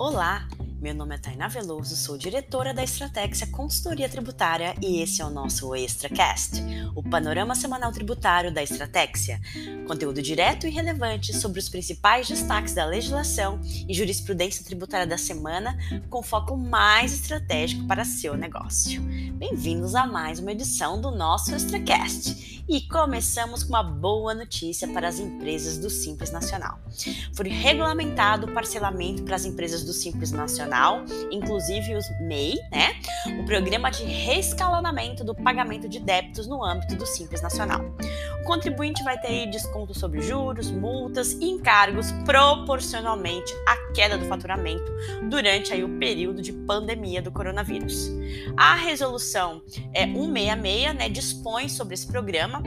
Olá, 0.00 0.48
meu 0.80 0.94
nome 0.94 1.14
é 1.14 1.18
Tainá 1.18 1.46
Veloso, 1.46 1.94
sou 1.94 2.16
diretora 2.16 2.72
da 2.72 2.82
Estratégia 2.82 3.46
Consultoria 3.48 4.08
Tributária 4.08 4.74
e 4.80 5.02
esse 5.02 5.20
é 5.20 5.24
o 5.26 5.28
nosso 5.28 5.76
ExtraCast, 5.76 6.62
o 6.94 7.02
panorama 7.02 7.54
semanal 7.54 7.92
tributário 7.92 8.50
da 8.50 8.62
Estratégia. 8.62 9.38
Conteúdo 9.86 10.22
direto 10.22 10.66
e 10.66 10.70
relevante 10.70 11.34
sobre 11.36 11.60
os 11.60 11.68
principais 11.68 12.26
destaques 12.26 12.72
da 12.72 12.86
legislação 12.86 13.60
e 13.86 13.92
jurisprudência 13.92 14.64
tributária 14.64 15.06
da 15.06 15.18
semana, 15.18 15.76
com 16.08 16.22
foco 16.22 16.56
mais 16.56 17.12
estratégico 17.12 17.86
para 17.86 18.02
seu 18.02 18.34
negócio. 18.38 19.02
Bem-vindos 19.34 19.94
a 19.94 20.06
mais 20.06 20.38
uma 20.38 20.52
edição 20.52 20.98
do 20.98 21.10
nosso 21.10 21.54
ExtraCast. 21.54 22.59
E 22.70 22.82
começamos 22.82 23.64
com 23.64 23.70
uma 23.70 23.82
boa 23.82 24.32
notícia 24.32 24.86
para 24.86 25.08
as 25.08 25.18
empresas 25.18 25.76
do 25.76 25.90
Simples 25.90 26.30
Nacional. 26.30 26.78
Foi 27.34 27.48
regulamentado 27.48 28.46
o 28.46 28.54
parcelamento 28.54 29.24
para 29.24 29.34
as 29.34 29.44
empresas 29.44 29.82
do 29.82 29.92
Simples 29.92 30.30
Nacional, 30.30 31.02
inclusive 31.32 31.96
os 31.96 32.04
MEI, 32.20 32.54
né? 32.70 32.94
O 33.40 33.44
programa 33.44 33.90
de 33.90 34.04
reescalonamento 34.04 35.24
do 35.24 35.34
pagamento 35.34 35.88
de 35.88 35.98
débitos 35.98 36.46
no 36.46 36.64
âmbito 36.64 36.94
do 36.94 37.04
Simples 37.04 37.42
Nacional. 37.42 37.80
O 38.40 38.44
contribuinte 38.44 39.02
vai 39.04 39.18
ter 39.20 39.46
desconto 39.46 39.96
sobre 39.96 40.20
juros, 40.22 40.70
multas 40.70 41.32
e 41.32 41.50
encargos 41.50 42.10
proporcionalmente 42.24 43.52
à 43.66 43.76
queda 43.92 44.18
do 44.18 44.26
faturamento 44.26 44.90
durante 45.28 45.72
aí 45.72 45.84
o 45.84 45.98
período 45.98 46.42
de 46.42 46.52
pandemia 46.52 47.22
do 47.22 47.30
coronavírus. 47.30 48.10
A 48.56 48.74
resolução 48.74 49.62
é 49.92 50.06
166, 50.06 50.94
né, 50.94 51.08
dispõe 51.08 51.68
sobre 51.68 51.94
esse 51.94 52.06
programa 52.06 52.62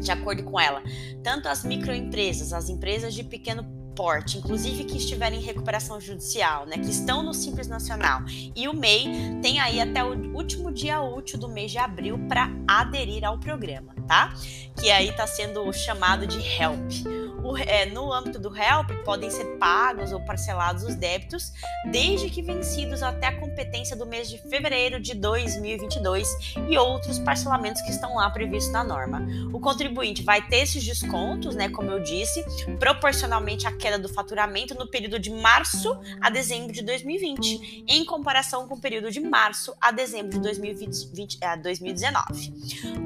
de 0.00 0.10
acordo 0.10 0.42
com 0.44 0.58
ela, 0.58 0.82
tanto 1.22 1.48
as 1.48 1.64
microempresas, 1.64 2.52
as 2.52 2.68
empresas 2.68 3.14
de 3.14 3.22
pequeno 3.22 3.79
porte, 4.00 4.38
inclusive 4.38 4.84
que 4.84 4.96
estiverem 4.96 5.40
em 5.40 5.42
recuperação 5.42 6.00
judicial, 6.00 6.64
né, 6.64 6.78
que 6.78 6.88
estão 6.90 7.22
no 7.22 7.34
Simples 7.34 7.68
Nacional, 7.68 8.22
e 8.56 8.66
o 8.66 8.72
MEI 8.72 9.38
tem 9.42 9.60
aí 9.60 9.78
até 9.78 10.02
o 10.02 10.34
último 10.34 10.72
dia 10.72 11.02
útil 11.02 11.38
do 11.38 11.50
mês 11.50 11.70
de 11.70 11.76
abril 11.76 12.18
para 12.26 12.50
aderir 12.66 13.26
ao 13.26 13.36
programa, 13.36 13.94
tá? 14.08 14.32
Que 14.80 14.90
aí 14.90 15.10
está 15.10 15.26
sendo 15.26 15.70
chamado 15.74 16.26
de 16.26 16.38
HELP 16.38 17.19
o, 17.50 17.56
é, 17.56 17.86
no 17.86 18.12
âmbito 18.12 18.38
do 18.38 18.54
HELP, 18.56 18.90
podem 19.04 19.30
ser 19.30 19.44
pagos 19.58 20.12
ou 20.12 20.20
parcelados 20.20 20.84
os 20.84 20.94
débitos, 20.94 21.52
desde 21.90 22.30
que 22.30 22.42
vencidos 22.42 23.02
até 23.02 23.26
a 23.26 23.40
competência 23.40 23.96
do 23.96 24.06
mês 24.06 24.30
de 24.30 24.38
fevereiro 24.38 25.00
de 25.00 25.14
2022 25.14 26.28
e 26.68 26.78
outros 26.78 27.18
parcelamentos 27.18 27.82
que 27.82 27.90
estão 27.90 28.14
lá 28.14 28.30
previstos 28.30 28.72
na 28.72 28.84
norma. 28.84 29.26
O 29.52 29.58
contribuinte 29.58 30.22
vai 30.22 30.46
ter 30.46 30.58
esses 30.58 30.84
descontos, 30.84 31.54
né, 31.54 31.68
como 31.68 31.90
eu 31.90 32.00
disse, 32.00 32.44
proporcionalmente 32.78 33.66
à 33.66 33.72
queda 33.72 33.98
do 33.98 34.08
faturamento 34.08 34.74
no 34.74 34.88
período 34.88 35.18
de 35.18 35.30
março 35.30 35.98
a 36.20 36.30
dezembro 36.30 36.72
de 36.72 36.82
2020, 36.82 37.84
em 37.88 38.04
comparação 38.04 38.68
com 38.68 38.74
o 38.74 38.80
período 38.80 39.10
de 39.10 39.20
março 39.20 39.74
a 39.80 39.90
dezembro 39.90 40.30
de 40.30 40.40
2020, 40.40 41.38
2019. 41.62 42.52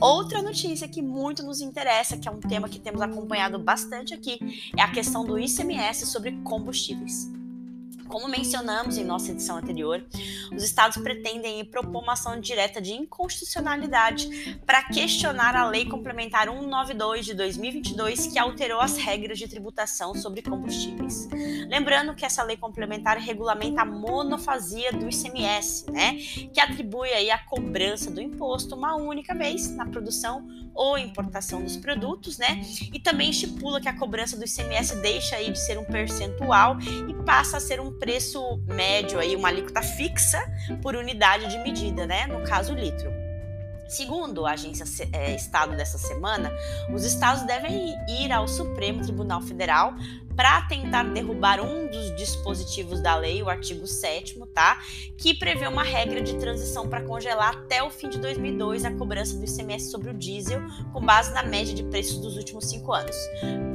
Outra 0.00 0.42
notícia 0.42 0.86
que 0.86 1.00
muito 1.00 1.42
nos 1.42 1.60
interessa, 1.60 2.16
que 2.16 2.28
é 2.28 2.30
um 2.30 2.40
tema 2.40 2.68
que 2.68 2.78
temos 2.78 3.00
acompanhado 3.00 3.58
bastante 3.58 4.12
aqui 4.12 4.25
é 4.76 4.82
a 4.82 4.90
questão 4.90 5.24
do 5.24 5.38
ICMS 5.38 6.06
sobre 6.06 6.32
combustíveis. 6.42 7.35
Como 8.08 8.28
mencionamos 8.28 8.96
em 8.96 9.04
nossa 9.04 9.32
edição 9.32 9.56
anterior, 9.56 10.04
os 10.54 10.62
estados 10.62 10.96
pretendem 10.98 11.64
propor 11.64 12.02
uma 12.02 12.12
ação 12.12 12.40
direta 12.40 12.80
de 12.80 12.92
inconstitucionalidade 12.92 14.58
para 14.64 14.82
questionar 14.84 15.56
a 15.56 15.68
Lei 15.68 15.84
Complementar 15.84 16.48
192 16.48 17.26
de 17.26 17.34
2022, 17.34 18.28
que 18.28 18.38
alterou 18.38 18.80
as 18.80 18.96
regras 18.96 19.38
de 19.38 19.48
tributação 19.48 20.14
sobre 20.14 20.42
combustíveis. 20.42 21.28
Lembrando 21.68 22.14
que 22.14 22.24
essa 22.24 22.42
lei 22.42 22.56
complementar 22.56 23.18
regulamenta 23.18 23.82
a 23.82 23.84
monofasia 23.84 24.92
do 24.92 25.08
ICMS, 25.08 25.90
né, 25.90 26.14
que 26.52 26.60
atribui 26.60 27.08
aí 27.10 27.30
a 27.30 27.38
cobrança 27.38 28.10
do 28.10 28.20
imposto 28.20 28.74
uma 28.74 28.94
única 28.96 29.34
vez 29.34 29.74
na 29.74 29.86
produção 29.86 30.46
ou 30.74 30.98
importação 30.98 31.62
dos 31.62 31.76
produtos, 31.76 32.38
né, 32.38 32.60
e 32.92 33.00
também 33.00 33.30
estipula 33.30 33.80
que 33.80 33.88
a 33.88 33.96
cobrança 33.96 34.36
do 34.36 34.44
ICMS 34.44 34.96
deixa 34.96 35.36
aí 35.36 35.50
de 35.50 35.58
ser 35.58 35.78
um 35.78 35.84
percentual 35.84 36.76
e 37.08 37.14
passa 37.24 37.56
a 37.56 37.60
ser 37.60 37.80
um 37.80 37.95
preço 37.98 38.58
médio 38.66 39.18
aí, 39.18 39.34
uma 39.36 39.48
alíquota 39.48 39.82
fixa 39.82 40.40
por 40.82 40.94
unidade 40.94 41.48
de 41.48 41.58
medida, 41.58 42.06
né? 42.06 42.26
No 42.26 42.42
caso, 42.44 42.74
litro. 42.74 43.10
Segundo 43.88 44.44
a 44.44 44.52
agência 44.52 44.84
é, 45.12 45.34
Estado 45.34 45.76
dessa 45.76 45.96
semana, 45.96 46.50
os 46.92 47.04
estados 47.04 47.42
devem 47.44 47.94
ir 48.08 48.32
ao 48.32 48.48
Supremo 48.48 49.02
Tribunal 49.02 49.40
Federal 49.40 49.94
para 50.36 50.62
tentar 50.62 51.04
derrubar 51.04 51.60
um 51.60 51.88
dos 51.88 52.14
dispositivos 52.16 53.00
da 53.00 53.16
lei, 53.16 53.42
o 53.42 53.48
artigo 53.48 53.86
7 53.86 54.38
tá? 54.52 54.78
Que 55.16 55.34
prevê 55.34 55.66
uma 55.66 55.82
regra 55.82 56.20
de 56.20 56.36
transição 56.38 56.88
para 56.88 57.02
congelar 57.02 57.56
até 57.56 57.82
o 57.82 57.90
fim 57.90 58.08
de 58.08 58.18
2002 58.18 58.84
a 58.84 58.92
cobrança 58.92 59.36
do 59.36 59.44
ICMS 59.44 59.90
sobre 59.90 60.10
o 60.10 60.14
diesel, 60.14 60.60
com 60.92 61.00
base 61.00 61.32
na 61.32 61.42
média 61.42 61.74
de 61.74 61.82
preços 61.84 62.18
dos 62.18 62.36
últimos 62.36 62.66
cinco 62.66 62.92
anos. 62.92 63.16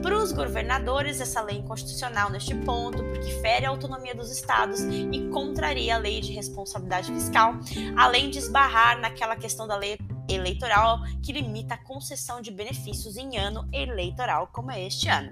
Para 0.02 0.18
os 0.18 0.32
governadores, 0.32 1.20
essa 1.20 1.42
lei 1.42 1.58
é 1.58 1.60
inconstitucional 1.60 2.30
neste 2.30 2.54
ponto, 2.56 3.04
porque 3.04 3.32
fere 3.42 3.66
a 3.66 3.70
autonomia 3.70 4.14
dos 4.14 4.32
estados 4.32 4.82
e 4.82 5.28
contraria 5.32 5.96
a 5.96 5.98
lei 5.98 6.22
de 6.22 6.32
responsabilidade 6.32 7.12
fiscal, 7.12 7.56
além 7.96 8.30
de 8.30 8.38
esbarrar 8.38 9.00
naquela 9.00 9.36
questão 9.36 9.68
da 9.68 9.76
lei 9.76 9.98
eleitoral 10.36 11.02
que 11.22 11.32
limita 11.32 11.76
a 11.76 11.78
concessão 11.78 12.42
de 12.42 12.52
benefícios 12.52 13.18
em 13.18 13.38
ano 13.38 13.68
eleitoral, 13.72 14.48
como 14.48 14.72
é 14.72 14.86
este 14.86 15.10
ano. 15.10 15.32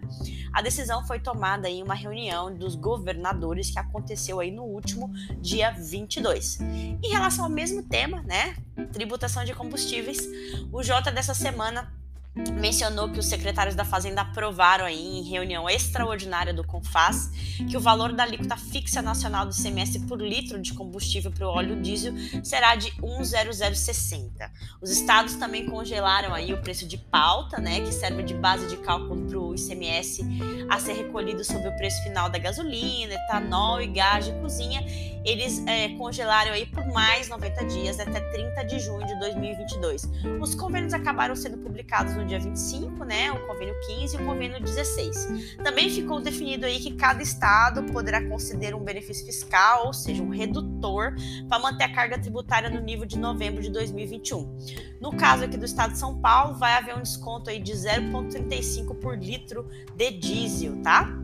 A 0.54 0.62
decisão 0.62 1.06
foi 1.06 1.20
tomada 1.20 1.70
em 1.70 1.84
uma 1.84 1.94
reunião 1.94 2.54
dos 2.56 2.76
governadores 2.76 3.70
que 3.70 3.80
aconteceu 3.80 4.40
aí 4.40 4.52
no 4.52 4.64
último 4.64 5.12
dia 5.42 5.72
22. 5.72 6.60
Em 6.62 7.10
relação 7.10 7.46
ao 7.46 7.52
mesmo 7.52 7.84
tema, 7.84 8.22
né, 8.24 8.56
tributação 8.92 9.44
de 9.44 9.54
combustíveis, 9.54 10.28
o 10.72 10.82
Jota 10.82 11.12
dessa 11.12 11.34
semana 11.34 11.94
mencionou 12.36 13.10
que 13.10 13.20
os 13.20 13.26
secretários 13.26 13.76
da 13.76 13.84
Fazenda 13.84 14.22
aprovaram 14.22 14.86
aí 14.86 15.20
em 15.20 15.24
reunião 15.24 15.70
extraordinária 15.70 16.54
do 16.54 16.64
Confas 16.64 17.30
que 17.70 17.76
o 17.76 17.80
valor 17.80 18.14
da 18.14 18.24
alíquota 18.24 18.56
fixa 18.56 19.02
nacional 19.02 19.46
do 19.46 19.54
ICMS 19.54 20.00
por 20.08 20.22
litro 20.22 20.62
de 20.62 20.74
combustível 20.74 21.32
para 21.32 21.48
o 21.48 21.50
óleo 21.50 21.82
diesel 21.82 22.14
será 22.44 22.76
de 22.76 22.92
1,0060. 22.92 24.52
Os 24.82 24.90
estados 24.90 25.36
também 25.36 25.66
congelaram 25.66 26.34
aí 26.34 26.54
o 26.54 26.62
preço 26.62 26.88
de 26.88 26.98
pauta, 26.98 27.60
né, 27.60 27.82
que 27.82 27.92
serve 27.92 28.24
de 28.24 28.34
base 28.34 28.68
de 28.68 28.78
cálculo 28.78 29.28
para 29.28 29.40
o 29.40 29.56
ICMS 29.56 30.24
a 30.70 30.80
ser 30.80 30.94
recolhido 30.94 31.44
sobre 31.44 31.68
o 31.68 31.76
preço 31.76 32.02
final 32.04 32.30
da 32.30 32.38
gasolina, 32.38 33.14
etanol 33.14 33.82
e 33.82 33.88
gás 33.88 34.26
de 34.26 34.32
cozinha. 34.34 34.84
Eles 35.26 35.62
é, 35.68 35.90
congelaram 35.90 36.54
aí 36.54 36.66
por 36.66 36.86
mais 36.88 37.28
90 37.28 37.66
dias 37.66 38.00
até 38.00 38.20
30 38.20 38.64
de 38.64 38.80
junho 38.80 39.06
de 39.06 39.20
2022. 39.20 40.10
Os 40.40 40.56
convênios 40.56 40.94
acabaram 40.94 41.36
sendo 41.36 41.58
publicados 41.58 42.16
no 42.20 42.26
dia 42.26 42.40
25, 42.40 43.04
né, 43.06 43.32
o 43.32 43.48
convênio 43.48 43.74
15 43.88 44.18
e 44.18 44.22
o 44.22 44.26
convênio 44.26 44.60
16. 44.60 45.56
Também 45.64 45.90
ficou 45.90 46.20
definido 46.20 46.66
aí 46.66 46.80
que 46.80 46.94
cada 46.94 47.24
estado 47.24 47.84
poderá 47.92 48.22
conceder 48.28 48.76
um 48.76 48.84
benefício 48.84 49.26
fiscal, 49.26 49.88
ou 49.88 49.94
seja, 49.94 50.22
um 50.22 50.30
redutor, 50.30 51.16
para 51.48 51.60
manter 51.60 51.86
a 51.86 51.94
carga 51.94 52.20
tributária 52.20 52.70
no 52.70 52.80
nível 52.80 53.06
de 53.06 53.18
novembro 53.18 53.62
de 53.62 53.70
2021. 53.70 54.58
No 55.00 55.16
caso 55.16 55.46
aqui 55.46 55.58
do 55.58 55.66
estado 55.66 55.94
de 55.94 55.98
São 55.98 56.20
Paulo, 56.20 56.56
vai 56.56 56.74
haver 56.74 56.96
um 56.96 57.02
desconto 57.02 57.50
aí 57.50 57.60
de 57.60 57.72
0,35 57.72 58.96
por 58.96 59.18
litro 59.18 59.66
de 59.96 60.12
diesel, 60.12 60.76
tá? 60.82 61.19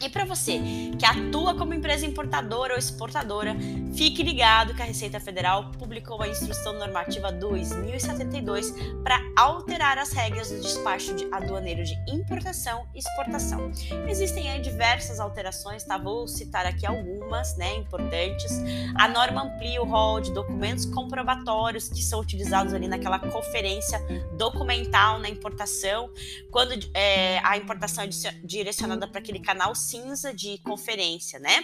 E 0.00 0.08
para 0.08 0.24
você 0.24 0.60
que 0.98 1.06
atua 1.06 1.54
como 1.54 1.74
empresa 1.74 2.06
importadora 2.06 2.74
ou 2.74 2.78
exportadora, 2.78 3.56
fique 3.94 4.22
ligado 4.22 4.74
que 4.74 4.82
a 4.82 4.84
Receita 4.84 5.20
Federal 5.20 5.70
publicou 5.78 6.20
a 6.22 6.28
Instrução 6.28 6.74
Normativa 6.74 7.32
2072 7.32 8.72
para 9.02 9.20
alterar 9.36 9.98
as 9.98 10.12
regras 10.12 10.50
do 10.50 10.60
despacho 10.60 11.14
de 11.14 11.26
aduaneiro 11.32 11.84
de 11.84 11.94
importação 12.08 12.86
e 12.94 12.98
exportação. 12.98 13.70
Existem 14.08 14.50
aí 14.50 14.60
diversas 14.60 15.20
alterações, 15.20 15.84
tá? 15.84 15.96
Vou 15.96 16.26
citar 16.26 16.66
aqui 16.66 16.86
algumas, 16.86 17.56
né, 17.56 17.74
importantes. 17.76 18.52
A 18.96 19.08
norma 19.08 19.42
amplia 19.42 19.82
o 19.82 19.86
rol 19.86 20.20
de 20.20 20.32
documentos 20.32 20.84
comprobatórios 20.86 21.88
que 21.88 22.02
são 22.02 22.20
utilizados 22.20 22.72
ali 22.74 22.88
naquela 22.88 23.18
conferência 23.18 24.00
documental 24.36 25.18
na 25.18 25.28
importação, 25.28 26.10
quando 26.50 26.74
é, 26.94 27.38
a 27.40 27.56
importação 27.56 28.04
é 28.04 28.08
direcionada 28.42 29.06
para 29.06 29.18
aquele 29.18 29.40
canal 29.40 29.74
cinza 29.84 30.32
de 30.32 30.58
conferência, 30.58 31.38
né? 31.38 31.60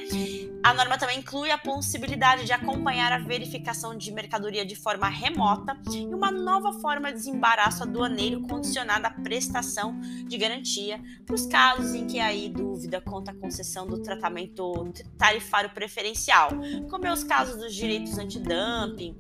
A 0.63 0.75
norma 0.75 0.99
também 0.99 1.19
inclui 1.19 1.51
a 1.51 1.59
possibilidade 1.59 2.45
de 2.45 2.53
acompanhar 2.53 3.13
a 3.13 3.19
verificação 3.19 3.97
de 3.97 4.13
mercadoria 4.13 4.65
de 4.65 4.77
forma 4.77 5.09
remota 5.09 5.77
e 5.91 6.07
uma 6.07 6.31
nova 6.31 6.73
forma 6.81 7.09
de 7.09 7.19
desembaraço 7.19 7.83
aduaneiro 7.83 8.43
condicionada 8.43 9.09
à 9.09 9.11
prestação 9.11 9.99
de 10.27 10.37
garantia 10.37 11.01
para 11.25 11.35
os 11.35 11.47
casos 11.47 11.95
em 11.95 12.07
que 12.07 12.21
aí 12.21 12.49
dúvida 12.49 13.01
quanto 13.01 13.31
à 13.31 13.35
concessão 13.35 13.87
do 13.87 14.03
tratamento 14.03 14.93
tarifário 15.17 15.71
preferencial, 15.71 16.51
como 16.89 17.07
é 17.07 17.13
os 17.13 17.25
casos 17.25 17.57
dos 17.57 17.75
direitos 17.75 18.19
antidumping 18.19 19.17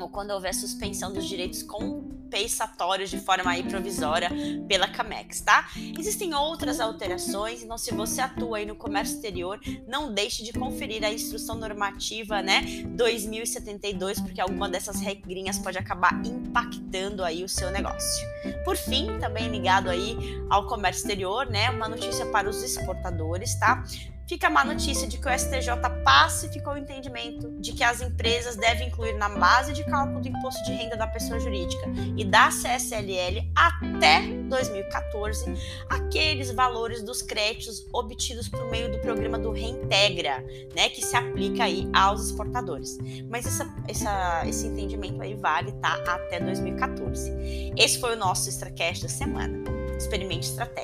ou 0.00 0.08
quando 0.08 0.30
houver 0.30 0.54
suspensão 0.54 1.12
dos 1.12 1.24
direitos 1.26 1.62
com 1.62 2.05
compensatórios 2.36 3.08
de 3.08 3.18
forma 3.18 3.50
aí 3.50 3.62
provisória 3.62 4.30
pela 4.68 4.86
Camex, 4.86 5.40
tá? 5.40 5.68
Existem 5.98 6.34
outras 6.34 6.80
alterações, 6.80 7.62
então 7.62 7.78
se 7.78 7.92
você 7.94 8.20
atua 8.20 8.58
aí 8.58 8.66
no 8.66 8.76
comércio 8.76 9.14
exterior, 9.14 9.58
não 9.88 10.12
deixe 10.12 10.42
de 10.44 10.52
conferir 10.52 11.02
a 11.02 11.10
instrução 11.10 11.56
normativa, 11.56 12.42
né, 12.42 12.62
2072, 12.90 14.20
porque 14.20 14.40
alguma 14.40 14.68
dessas 14.68 15.00
regrinhas 15.00 15.58
pode 15.58 15.78
acabar 15.78 16.20
impactando 16.24 17.24
aí 17.24 17.42
o 17.42 17.48
seu 17.48 17.70
negócio. 17.70 18.26
Por 18.64 18.76
fim, 18.76 19.18
também 19.18 19.48
ligado 19.48 19.88
aí 19.88 20.16
ao 20.50 20.66
comércio 20.66 21.00
exterior, 21.00 21.46
né, 21.46 21.70
uma 21.70 21.88
notícia 21.88 22.26
para 22.26 22.48
os 22.48 22.62
exportadores, 22.62 23.58
tá? 23.58 23.82
Fica 24.26 24.48
a 24.48 24.50
má 24.50 24.64
notícia 24.64 25.06
de 25.06 25.18
que 25.18 25.28
o 25.28 25.38
STJ 25.38 25.70
pacificou 26.04 26.74
o 26.74 26.78
entendimento 26.78 27.50
de 27.60 27.72
que 27.72 27.84
as 27.84 28.00
empresas 28.00 28.56
devem 28.56 28.88
incluir 28.88 29.14
na 29.14 29.28
base 29.28 29.72
de 29.72 29.84
cálculo 29.84 30.20
do 30.20 30.28
imposto 30.28 30.62
de 30.64 30.72
renda 30.72 30.96
da 30.96 31.06
pessoa 31.06 31.38
jurídica 31.38 31.86
e 32.16 32.24
da 32.24 32.48
CSLL 32.48 33.48
até 33.54 34.22
2014 34.48 35.54
aqueles 35.88 36.50
valores 36.50 37.02
dos 37.02 37.22
créditos 37.22 37.86
obtidos 37.92 38.48
por 38.48 38.68
meio 38.70 38.90
do 38.90 38.98
programa 38.98 39.38
do 39.38 39.52
Reintegra, 39.52 40.44
né, 40.74 40.88
que 40.88 41.04
se 41.04 41.16
aplica 41.16 41.64
aí 41.64 41.88
aos 41.92 42.26
exportadores. 42.26 42.98
Mas 43.30 43.46
essa, 43.46 43.74
essa, 43.88 44.42
esse 44.46 44.66
entendimento 44.66 45.22
aí 45.22 45.34
vale 45.34 45.72
tá 45.72 45.94
até 46.06 46.40
2014. 46.40 47.72
Esse 47.76 47.98
foi 48.00 48.14
o 48.14 48.18
nosso 48.18 48.48
Extracast 48.48 49.02
da 49.02 49.08
semana. 49.08 49.62
Experimente 49.96 50.48
Estratégia 50.48 50.76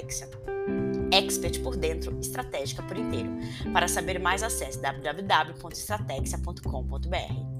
expert 1.13 1.63
por 1.63 1.77
dentro, 1.77 2.19
estratégica 2.19 2.83
por 2.83 2.97
inteiro. 2.97 3.31
Para 3.73 3.87
saber 3.87 4.19
mais, 4.19 4.43
acesse 4.43 4.81
www.estrategia.com.br. 4.81 7.52